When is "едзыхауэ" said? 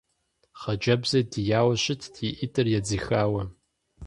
2.77-3.43